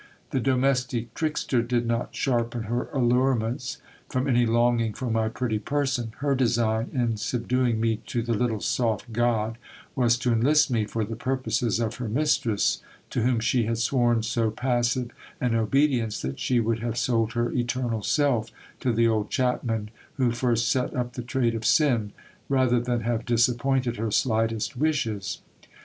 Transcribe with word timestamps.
The 0.31 0.39
domestic 0.39 1.13
trickster 1.13 1.61
did 1.61 1.85
not 1.85 2.15
sharpen 2.15 2.63
her 2.63 2.89
allurements, 2.91 3.77
from 4.09 4.27
any 4.27 4.47
longing 4.47 4.93
for 4.93 5.11
my 5.11 5.29
pretty 5.29 5.59
person; 5.59 6.13
her 6.21 6.33
design 6.33 6.89
in 6.91 7.17
subduing 7.17 7.79
me 7.79 7.97
to 8.07 8.23
the 8.23 8.33
little 8.33 8.61
soft 8.61 9.13
god 9.13 9.59
was 9.95 10.17
to 10.17 10.33
enlist 10.33 10.71
me 10.71 10.85
for 10.85 11.05
the 11.05 11.15
purposes 11.15 11.79
of 11.79 11.97
her 11.97 12.09
mistress, 12.09 12.81
to 13.11 13.21
whom 13.21 13.39
she 13.39 13.65
had 13.65 13.77
sworn 13.77 14.23
so 14.23 14.49
passive 14.49 15.11
an 15.39 15.51
obedi 15.53 16.01
ence, 16.01 16.19
that 16.23 16.39
she 16.39 16.59
would 16.59 16.79
have 16.79 16.97
sold 16.97 17.33
her 17.33 17.51
eternal 17.51 18.01
self 18.01 18.49
to 18.79 18.91
the 18.91 19.07
old 19.07 19.29
chapman, 19.29 19.91
who 20.15 20.31
first 20.31 20.67
set 20.67 20.95
up 20.95 21.13
the 21.13 21.21
trade 21.21 21.53
of 21.53 21.63
sin, 21.63 22.11
rather 22.49 22.79
than 22.79 23.01
have 23.01 23.23
disappointed 23.23 23.97
her 23.97 24.09
slightest 24.09 24.75
wishes. 24.75 25.41